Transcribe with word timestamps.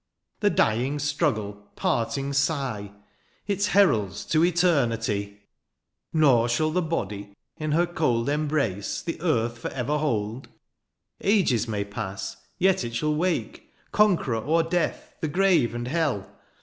"The 0.39 0.49
dying 0.49 0.97
struggle, 0.97 1.53
parting 1.75 2.33
sigh," 2.33 2.91
Its 3.45 3.67
heralds 3.67 4.25
to 4.33 4.43
eternity! 4.43 5.13
THE 5.13 5.17
AREOPAGITE. 5.21 5.39
19" 5.43 5.43
Nor 6.21 6.49
shall 6.49 6.71
the 6.71 6.81
body 6.81 7.35
in 7.57 7.73
her 7.73 7.85
cold 7.85 8.27
'^ 8.27 8.33
Embrace^ 8.35 9.03
the 9.03 9.21
earth 9.21 9.59
for 9.59 9.69
ever 9.69 9.99
hold. 9.99 10.47
^^ 10.47 10.51
Ages 11.21 11.67
may 11.67 11.83
pass, 11.83 12.37
yet 12.57 12.83
it 12.83 12.95
shall 12.95 13.13
wake," 13.13 13.71
Conqueror 13.91 14.41
o^er 14.41 14.67
death, 14.67 15.13
the 15.21 15.27
grave, 15.27 15.75
and 15.75 15.87
hell 15.87 16.27